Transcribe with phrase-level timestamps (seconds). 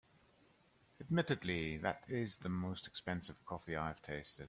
[0.99, 4.39] Admittedly, that is the most expensive coffee I’ve tasted.